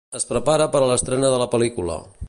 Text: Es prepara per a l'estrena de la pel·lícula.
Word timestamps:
Es 0.19 0.23
prepara 0.29 0.67
per 0.75 0.81
a 0.85 0.87
l'estrena 0.93 1.31
de 1.35 1.43
la 1.43 1.49
pel·lícula. 1.53 2.01